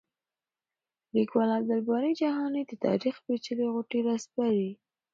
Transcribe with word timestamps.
لیکوال 1.15 1.49
عبدالباري 1.57 2.11
جهاني 2.21 2.61
د 2.67 2.71
تاریخ 2.85 3.15
پېچلې 3.25 3.65
غوټې 3.73 3.99
راسپړي. 4.07 4.69